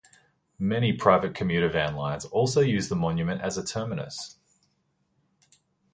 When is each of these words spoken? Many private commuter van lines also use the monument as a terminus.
Many 0.57 0.93
private 0.93 1.35
commuter 1.35 1.69
van 1.69 1.95
lines 1.95 2.25
also 2.25 2.61
use 2.61 2.89
the 2.89 2.95
monument 2.95 3.39
as 3.41 3.55
a 3.59 3.63
terminus. 3.63 4.39